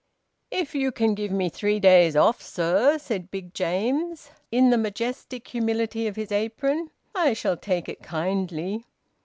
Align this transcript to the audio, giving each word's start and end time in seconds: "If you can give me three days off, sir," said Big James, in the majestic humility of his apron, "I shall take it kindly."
"If 0.49 0.73
you 0.73 0.91
can 0.91 1.13
give 1.13 1.29
me 1.31 1.47
three 1.47 1.79
days 1.79 2.15
off, 2.15 2.41
sir," 2.41 2.97
said 2.97 3.29
Big 3.29 3.53
James, 3.53 4.31
in 4.51 4.71
the 4.71 4.77
majestic 4.79 5.49
humility 5.49 6.07
of 6.07 6.15
his 6.15 6.31
apron, 6.31 6.89
"I 7.13 7.33
shall 7.33 7.55
take 7.55 7.87
it 7.87 8.01
kindly." 8.01 8.85